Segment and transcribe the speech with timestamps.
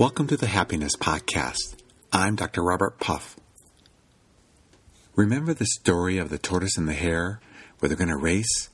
[0.00, 1.76] Welcome to the Happiness Podcast.
[2.10, 2.62] I'm Dr.
[2.62, 3.36] Robert Puff.
[5.14, 7.38] Remember the story of the tortoise and the hare
[7.78, 8.70] where they're going to race?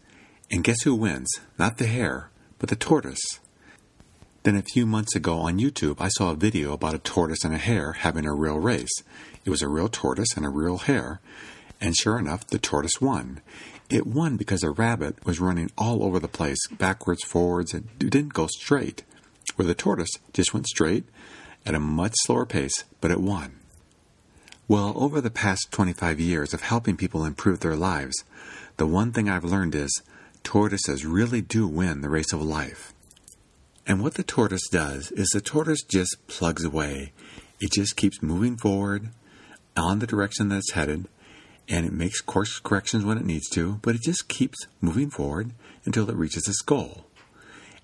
[0.53, 1.29] And guess who wins?
[1.59, 3.41] Not the hare, but the tortoise.
[4.45, 7.53] Then a few months ago on YouTube, I saw a video about a tortoise and
[7.53, 9.03] a hare having a real race.
[9.45, 11.21] It was a real tortoise and a real hare,
[11.81, 13.41] and sure enough, the tortoise won.
[13.91, 18.33] It won because a rabbit was running all over the place, backwards, forwards, and didn't
[18.33, 19.03] go straight,
[19.57, 21.05] where the tortoise just went straight
[21.67, 23.57] at a much slower pace, but it won.
[24.69, 28.25] Well, over the past 25 years of helping people improve their lives,
[28.77, 30.03] the one thing I've learned is
[30.43, 32.93] tortoises really do win the race of life.
[33.87, 37.13] And what the tortoise does is the tortoise just plugs away.
[37.61, 39.11] It just keeps moving forward
[39.77, 41.07] on the direction that it's headed,
[41.69, 45.53] and it makes course corrections when it needs to, but it just keeps moving forward
[45.85, 47.07] until it reaches its goal.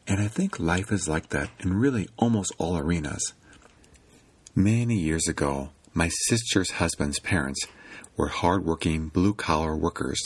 [0.07, 3.33] And I think life is like that in really almost all arenas.
[4.55, 7.61] Many years ago, my sister's husband's parents
[8.17, 10.21] were hard-working blue-collar workers.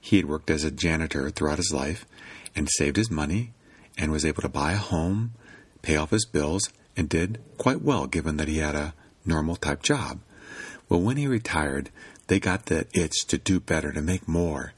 [0.00, 2.06] He had worked as a janitor throughout his life
[2.54, 3.52] and saved his money
[3.96, 5.32] and was able to buy a home,
[5.82, 8.94] pay off his bills, and did quite well given that he had a
[9.24, 10.20] normal type job.
[10.88, 11.90] Well, when he retired,
[12.26, 14.72] they got the itch to do better, to make more.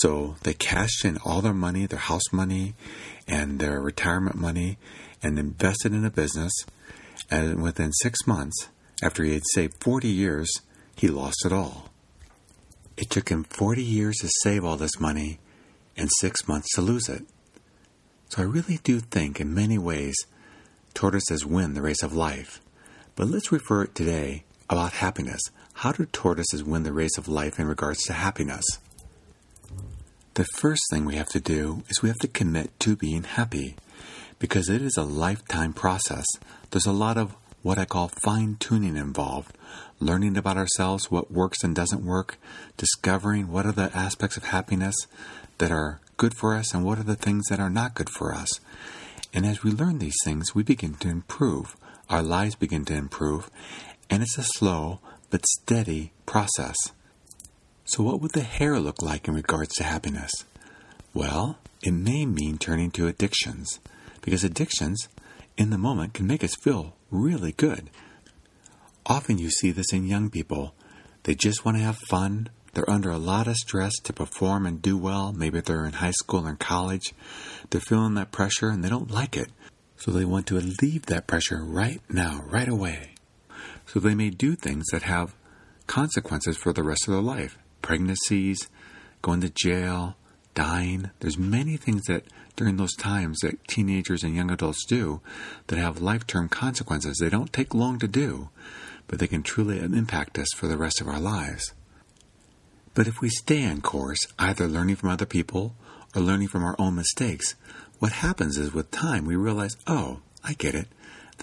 [0.00, 2.74] So they cashed in all their money, their house money,
[3.26, 4.78] and their retirement money,
[5.22, 6.52] and invested in a business.
[7.30, 8.68] And within six months,
[9.02, 10.50] after he had saved 40 years,
[10.96, 11.90] he lost it all.
[12.96, 15.38] It took him 40 years to save all this money
[15.96, 17.24] and six months to lose it.
[18.28, 20.16] So I really do think, in many ways,
[20.94, 22.60] tortoises win the race of life.
[23.14, 25.40] But let's refer today about happiness.
[25.74, 28.64] How do tortoises win the race of life in regards to happiness?
[30.36, 33.74] The first thing we have to do is we have to commit to being happy
[34.38, 36.26] because it is a lifetime process.
[36.70, 39.56] There's a lot of what I call fine tuning involved,
[39.98, 42.36] learning about ourselves, what works and doesn't work,
[42.76, 44.94] discovering what are the aspects of happiness
[45.56, 48.34] that are good for us and what are the things that are not good for
[48.34, 48.60] us.
[49.32, 51.78] And as we learn these things, we begin to improve.
[52.10, 53.48] Our lives begin to improve,
[54.10, 56.76] and it's a slow but steady process.
[57.86, 60.32] So, what would the hare look like in regards to happiness?
[61.14, 63.78] Well, it may mean turning to addictions,
[64.22, 65.08] because addictions
[65.56, 67.88] in the moment can make us feel really good.
[69.06, 70.74] Often you see this in young people.
[71.22, 74.82] They just want to have fun, they're under a lot of stress to perform and
[74.82, 75.32] do well.
[75.32, 77.14] Maybe they're in high school or college.
[77.70, 79.48] They're feeling that pressure and they don't like it.
[79.96, 83.14] So they want to alleviate that pressure right now, right away.
[83.86, 85.34] So they may do things that have
[85.86, 87.56] consequences for the rest of their life.
[87.86, 88.68] Pregnancies,
[89.22, 90.16] going to jail,
[90.54, 91.12] dying.
[91.20, 92.24] There's many things that
[92.56, 95.20] during those times that teenagers and young adults do
[95.68, 97.18] that have life-term consequences.
[97.20, 98.48] They don't take long to do,
[99.06, 101.74] but they can truly impact us for the rest of our lives.
[102.94, 105.76] But if we stay on course, either learning from other people
[106.12, 107.54] or learning from our own mistakes,
[108.00, 110.88] what happens is with time we realize, oh, I get it.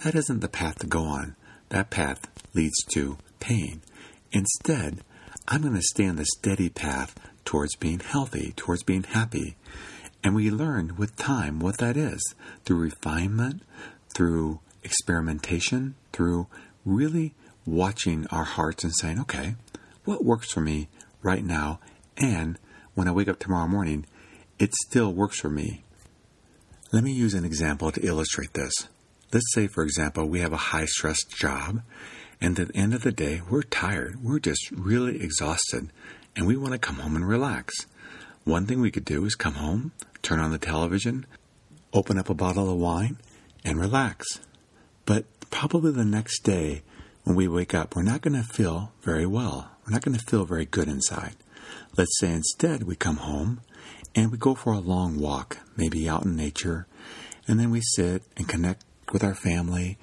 [0.02, 1.36] That isn't the path to go on.
[1.70, 3.80] That path leads to pain.
[4.30, 5.00] Instead,
[5.46, 9.56] I'm going to stay on the steady path towards being healthy, towards being happy.
[10.22, 12.34] And we learn with time what that is
[12.64, 13.62] through refinement,
[14.14, 16.46] through experimentation, through
[16.84, 17.34] really
[17.66, 19.56] watching our hearts and saying, okay,
[20.04, 20.88] what works for me
[21.22, 21.80] right now,
[22.16, 22.58] and
[22.94, 24.06] when I wake up tomorrow morning,
[24.58, 25.84] it still works for me.
[26.92, 28.72] Let me use an example to illustrate this.
[29.32, 31.82] Let's say, for example, we have a high stress job,
[32.40, 34.22] and at the end of the day, we're tired.
[34.22, 35.90] We're just really exhausted,
[36.36, 37.74] and we want to come home and relax.
[38.44, 41.26] One thing we could do is come home, turn on the television,
[41.92, 43.18] open up a bottle of wine,
[43.64, 44.40] and relax.
[45.06, 46.82] But probably the next day,
[47.24, 49.70] when we wake up, we're not going to feel very well.
[49.86, 51.36] We're not going to feel very good inside.
[51.96, 53.60] Let's say instead we come home
[54.14, 56.86] and we go for a long walk, maybe out in nature,
[57.48, 59.98] and then we sit and connect with our family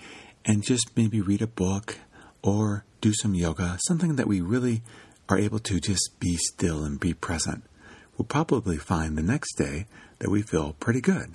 [0.46, 1.98] and just maybe read a book
[2.44, 4.82] or do some yoga, something that we really
[5.30, 7.64] are able to just be still and be present.
[8.18, 9.88] We'll probably find the next day
[10.20, 11.34] that we feel pretty good.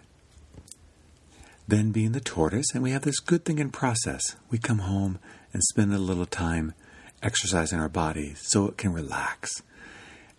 [1.68, 5.18] Then, being the tortoise, and we have this good thing in process, we come home
[5.52, 6.74] and spend a little time
[7.22, 9.62] exercising our body so it can relax.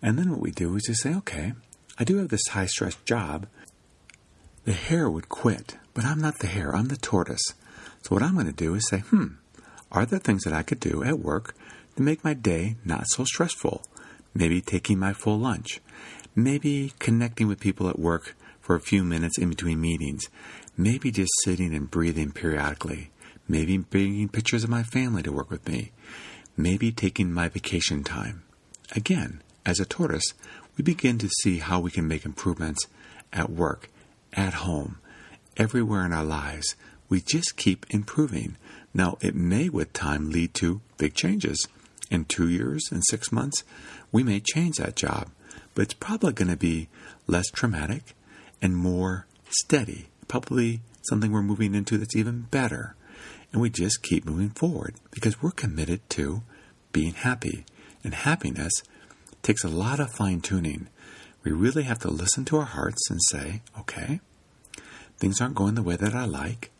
[0.00, 1.52] And then what we do is just say, okay,
[1.98, 3.46] I do have this high stress job.
[4.64, 7.54] The hare would quit, but I'm not the hare, I'm the tortoise.
[8.02, 9.34] So what I'm going to do is say, hmm,
[9.90, 11.54] are there things that I could do at work
[11.96, 13.82] to make my day not so stressful?
[14.34, 15.80] Maybe taking my full lunch.
[16.34, 20.28] Maybe connecting with people at work for a few minutes in between meetings.
[20.76, 23.10] Maybe just sitting and breathing periodically
[23.48, 25.90] maybe bringing pictures of my family to work with me,
[26.56, 28.42] maybe taking my vacation time.
[28.94, 30.34] Again, as a tortoise,
[30.76, 32.86] we begin to see how we can make improvements
[33.32, 33.88] at work,
[34.34, 34.98] at home,
[35.56, 36.76] everywhere in our lives.
[37.08, 38.56] We just keep improving.
[38.92, 41.66] Now, it may with time lead to big changes.
[42.10, 43.64] In two years, in six months,
[44.10, 45.30] we may change that job,
[45.74, 46.88] but it's probably going to be
[47.26, 48.14] less traumatic
[48.62, 50.08] and more steady.
[50.26, 52.94] Probably something we're moving into that's even better.
[53.52, 56.42] And we just keep moving forward because we're committed to
[56.92, 57.64] being happy.
[58.04, 58.72] And happiness
[59.42, 60.88] takes a lot of fine tuning.
[61.44, 64.20] We really have to listen to our hearts and say, okay,
[65.18, 66.70] things aren't going the way that I like.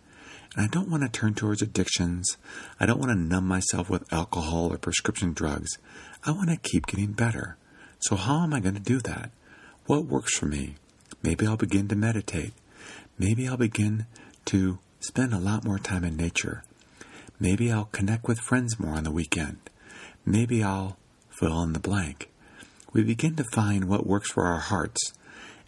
[0.57, 2.37] And I don't want to turn towards addictions.
[2.81, 5.79] I don't want to numb myself with alcohol or prescription drugs.
[6.25, 7.57] I want to keep getting better.
[8.01, 9.31] So, how am I going to do that?
[9.87, 10.77] What works for me?
[11.23, 12.53] Maybe I'll begin to meditate.
[13.19, 14.07] Maybe I'll begin
[14.47, 16.63] to spend a lot more time in nature.
[17.41, 19.59] Maybe I'll connect with friends more on the weekend.
[20.25, 20.97] Maybe I'll
[21.31, 22.31] fill in the blank.
[22.93, 25.13] We begin to find what works for our hearts,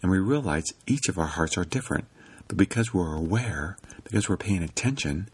[0.01, 2.05] and we realize each of our hearts are different.
[2.51, 5.29] But because we're aware, because we're paying attention,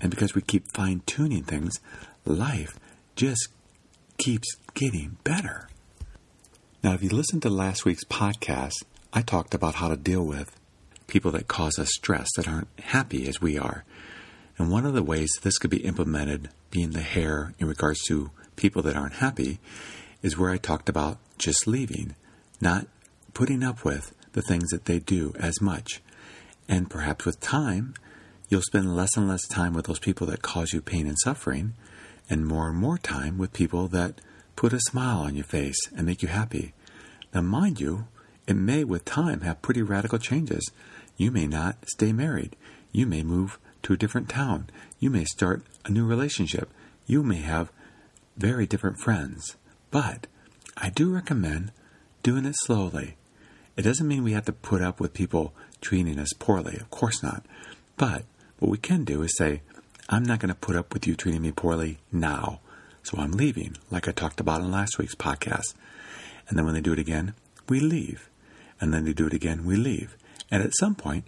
[0.00, 1.78] and because we keep fine tuning things,
[2.24, 2.80] life
[3.14, 3.48] just
[4.16, 5.68] keeps getting better.
[6.82, 10.56] Now, if you listened to last week's podcast, I talked about how to deal with
[11.08, 13.84] people that cause us stress, that aren't happy as we are.
[14.56, 18.30] And one of the ways this could be implemented, being the hare in regards to
[18.56, 19.58] people that aren't happy,
[20.22, 22.14] is where I talked about just leaving,
[22.62, 22.86] not
[23.34, 26.00] putting up with the things that they do as much.
[26.68, 27.94] And perhaps with time,
[28.48, 31.74] you'll spend less and less time with those people that cause you pain and suffering,
[32.30, 34.20] and more and more time with people that
[34.56, 36.72] put a smile on your face and make you happy.
[37.34, 38.06] Now, mind you,
[38.46, 40.70] it may with time have pretty radical changes.
[41.16, 42.56] You may not stay married.
[42.90, 44.68] You may move to a different town.
[44.98, 46.70] You may start a new relationship.
[47.06, 47.72] You may have
[48.36, 49.56] very different friends.
[49.90, 50.26] But
[50.76, 51.72] I do recommend
[52.22, 53.16] doing it slowly.
[53.76, 57.22] It doesn't mean we have to put up with people treating us poorly, of course
[57.22, 57.44] not.
[57.98, 58.24] But
[58.58, 59.60] what we can do is say,
[60.08, 62.60] I'm not going to put up with you treating me poorly now,
[63.02, 65.74] so I'm leaving, like I talked about in last week's podcast.
[66.48, 67.34] And then when they do it again,
[67.68, 68.30] we leave.
[68.80, 70.16] And then they do it again, we leave.
[70.50, 71.24] And at some point,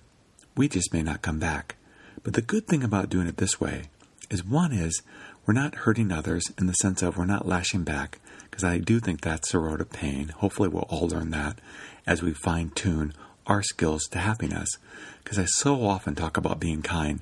[0.57, 1.77] we just may not come back.
[2.23, 3.85] But the good thing about doing it this way
[4.31, 5.03] is one is
[5.47, 8.19] we're not hurting others in the sense of we're not lashing back,
[8.51, 10.29] because I do think that's the road of pain.
[10.29, 11.59] Hopefully, we'll all learn that
[12.07, 13.13] as we fine tune
[13.47, 14.69] our skills to happiness.
[15.23, 17.21] Because I so often talk about being kind.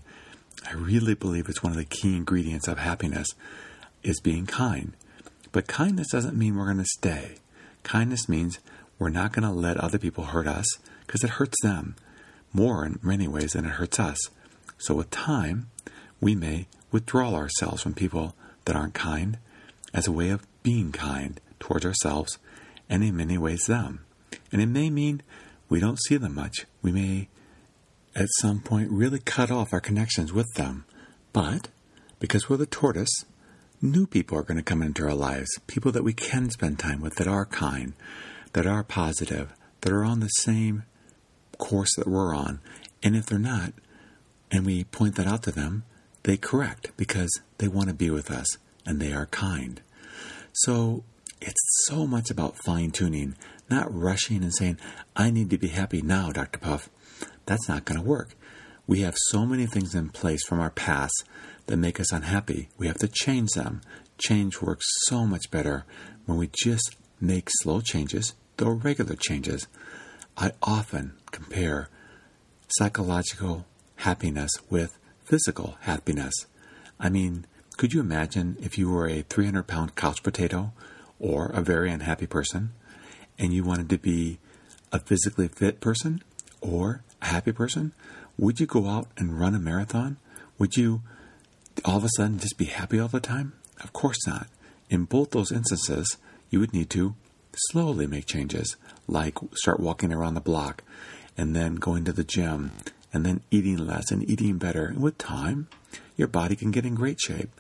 [0.68, 3.28] I really believe it's one of the key ingredients of happiness
[4.02, 4.92] is being kind.
[5.52, 7.36] But kindness doesn't mean we're going to stay.
[7.82, 8.58] Kindness means
[8.98, 11.96] we're not going to let other people hurt us because it hurts them
[12.52, 14.18] more in many ways than it hurts us.
[14.78, 15.68] So, with time,
[16.20, 18.34] we may withdraw ourselves from people
[18.64, 19.38] that aren't kind
[19.92, 22.38] as a way of being kind towards ourselves
[22.88, 24.04] and in many ways them.
[24.50, 25.22] And it may mean
[25.72, 26.66] we don't see them much.
[26.82, 27.28] We may
[28.14, 30.84] at some point really cut off our connections with them.
[31.32, 31.68] But
[32.20, 33.24] because we're the tortoise,
[33.80, 37.00] new people are going to come into our lives, people that we can spend time
[37.00, 37.94] with that are kind,
[38.52, 40.82] that are positive, that are on the same
[41.56, 42.60] course that we're on.
[43.02, 43.72] And if they're not,
[44.50, 45.84] and we point that out to them,
[46.24, 49.80] they correct because they want to be with us and they are kind.
[50.52, 51.04] So
[51.42, 53.34] it's so much about fine tuning,
[53.68, 54.78] not rushing and saying,
[55.16, 56.58] I need to be happy now, Dr.
[56.58, 56.88] Puff.
[57.46, 58.34] That's not going to work.
[58.86, 61.24] We have so many things in place from our past
[61.66, 62.68] that make us unhappy.
[62.78, 63.80] We have to change them.
[64.18, 65.84] Change works so much better
[66.26, 69.66] when we just make slow changes, though regular changes.
[70.36, 71.88] I often compare
[72.68, 76.34] psychological happiness with physical happiness.
[76.98, 77.46] I mean,
[77.76, 80.72] could you imagine if you were a 300 pound couch potato
[81.22, 82.72] or a very unhappy person
[83.38, 84.38] and you wanted to be
[84.92, 86.22] a physically fit person
[86.60, 87.92] or a happy person?
[88.36, 90.18] Would you go out and run a marathon?
[90.58, 91.00] Would you
[91.84, 93.54] all of a sudden just be happy all the time?
[93.82, 94.48] Of course not.
[94.90, 96.18] In both those instances,
[96.50, 97.14] you would need to
[97.70, 98.76] slowly make changes,
[99.06, 100.82] like start walking around the block
[101.36, 102.72] and then going to the gym
[103.12, 104.86] and then eating less and eating better.
[104.86, 105.68] And with time,
[106.16, 107.50] your body can get in great shape.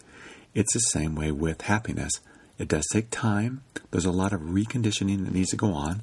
[0.54, 2.20] It's the same way with happiness.
[2.62, 3.62] It does take time.
[3.90, 6.02] There's a lot of reconditioning that needs to go on.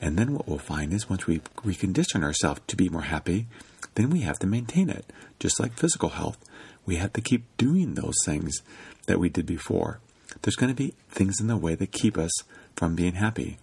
[0.00, 3.46] And then what we'll find is once we recondition ourselves to be more happy,
[3.94, 5.06] then we have to maintain it.
[5.38, 6.38] Just like physical health,
[6.84, 8.60] we have to keep doing those things
[9.06, 10.00] that we did before.
[10.42, 12.32] There's going to be things in the way that keep us
[12.76, 13.58] from being happy.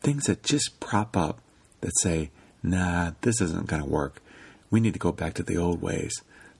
[0.00, 1.40] Things that just prop up
[1.82, 2.30] that say,
[2.62, 4.20] nah, this isn't going to work
[4.70, 6.12] we need to go back to the old ways.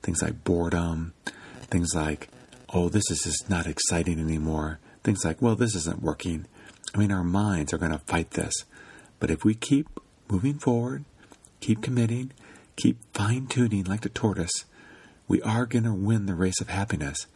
[0.02, 1.14] Things like boredom,
[1.70, 2.28] Things like,
[2.72, 4.78] oh, this is just not exciting anymore.
[5.08, 6.44] Things like, well, this isn't working.
[6.94, 8.52] I mean, our minds are going to fight this.
[9.18, 9.88] But if we keep
[10.28, 11.06] moving forward,
[11.60, 12.32] keep committing,
[12.76, 14.66] keep fine tuning like the tortoise,
[15.26, 17.26] we are going to win the race of happiness.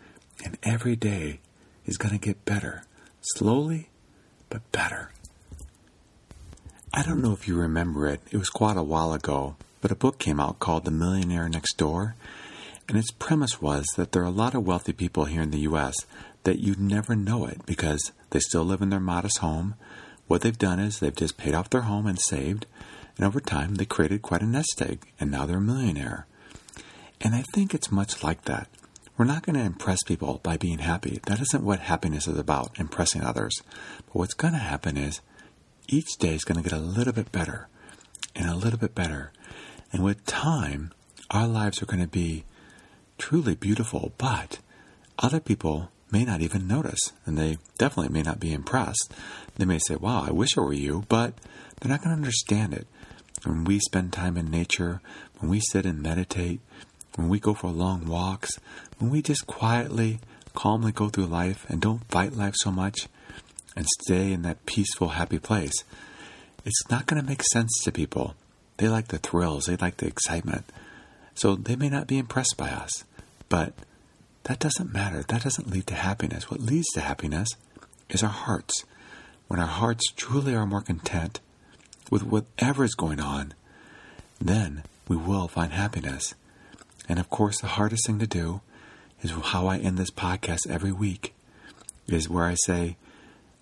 [0.45, 1.41] And every day
[1.87, 2.85] is going to get better.
[3.23, 3.89] Slowly,
[4.51, 5.11] but better.
[6.93, 9.97] I don't know if you remember it, it was quite a while ago, but a
[9.97, 12.17] book came out called The Millionaire Next Door.
[12.87, 15.61] And its premise was that there are a lot of wealthy people here in the
[15.61, 15.95] U.S.
[16.45, 19.75] that you'd never know it because they still live in their modest home.
[20.27, 22.67] What they've done is they've just paid off their home and saved,
[23.17, 26.27] and over time they created quite a nest egg, and now they're a millionaire.
[27.21, 28.69] And I think it's much like that.
[29.17, 31.21] We're not going to impress people by being happy.
[31.27, 33.63] That isn't what happiness is about, impressing others.
[34.07, 35.21] But what's going to happen is
[35.87, 37.69] each day is going to get a little bit better
[38.35, 39.31] and a little bit better.
[39.93, 40.93] And with time,
[41.31, 42.45] our lives are going to be
[43.19, 44.59] truly beautiful, but
[45.19, 49.13] other people may not even notice, and they definitely may not be impressed.
[49.57, 51.35] They may say, Wow, I wish it were you, but
[51.81, 52.87] they're not going to understand it.
[53.45, 55.01] When we spend time in nature,
[55.39, 56.61] when we sit and meditate,
[57.17, 58.59] when we go for long walks,
[58.99, 60.21] when we just quietly,
[60.55, 63.09] calmly go through life and don't fight life so much
[63.75, 65.85] and stay in that peaceful, happy place,
[66.65, 68.35] it's not going to make sense to people.
[68.77, 70.65] They like the thrills, they like the excitement.
[71.35, 73.05] So they may not be impressed by us.
[73.49, 73.75] But
[74.45, 75.23] that doesn't matter.
[75.23, 76.51] That doesn't lead to happiness.
[76.51, 77.49] What leads to happiness
[78.09, 78.85] is our hearts.
[79.49, 81.41] When our hearts truly are more content
[82.11, 83.55] with whatever is going on,
[84.41, 86.35] then we will find happiness.
[87.09, 88.61] And of course, the hardest thing to do
[89.23, 91.35] is how I end this podcast every week,
[92.07, 92.97] is where I say,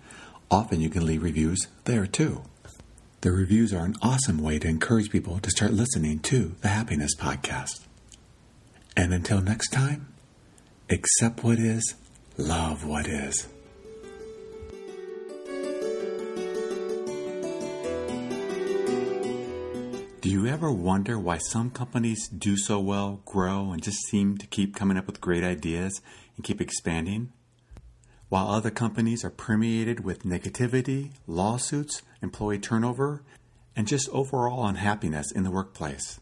[0.51, 2.43] Often you can leave reviews there too.
[3.21, 7.15] The reviews are an awesome way to encourage people to start listening to the Happiness
[7.15, 7.81] Podcast.
[8.95, 10.13] And until next time,
[10.91, 11.95] accept what is,
[12.37, 13.47] love what is.
[20.23, 24.47] Do you ever wonder why some companies do so well, grow, and just seem to
[24.47, 26.01] keep coming up with great ideas
[26.37, 27.33] and keep expanding?
[28.29, 33.21] while other companies are permeated with negativity, lawsuits, employee turnover,
[33.75, 36.21] and just overall unhappiness in the workplace.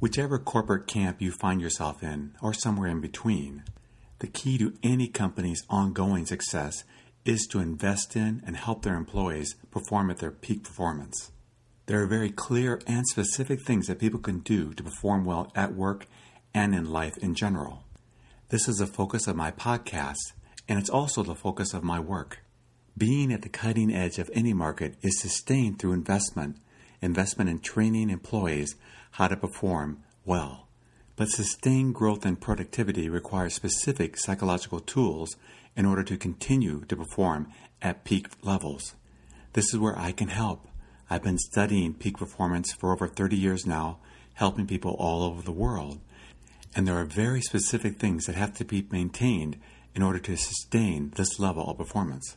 [0.00, 3.62] Whichever corporate camp you find yourself in, or somewhere in between,
[4.20, 6.82] the key to any company's ongoing success
[7.26, 11.30] is to invest in and help their employees perform at their peak performance.
[11.88, 15.72] There are very clear and specific things that people can do to perform well at
[15.72, 16.04] work
[16.52, 17.82] and in life in general.
[18.50, 20.34] This is the focus of my podcast
[20.68, 22.40] and it's also the focus of my work.
[22.98, 26.58] Being at the cutting edge of any market is sustained through investment,
[27.00, 28.74] investment in training employees
[29.12, 30.68] how to perform well.
[31.16, 35.36] But sustained growth and productivity requires specific psychological tools
[35.74, 38.94] in order to continue to perform at peak levels.
[39.54, 40.67] This is where I can help.
[41.10, 43.98] I've been studying peak performance for over 30 years now,
[44.34, 46.00] helping people all over the world.
[46.76, 49.56] And there are very specific things that have to be maintained
[49.94, 52.36] in order to sustain this level of performance.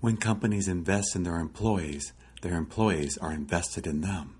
[0.00, 4.36] When companies invest in their employees, their employees are invested in them.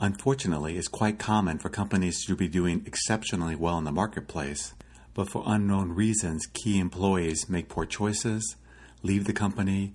[0.00, 4.74] Unfortunately, it's quite common for companies to be doing exceptionally well in the marketplace,
[5.14, 8.56] but for unknown reasons, key employees make poor choices,
[9.02, 9.94] leave the company,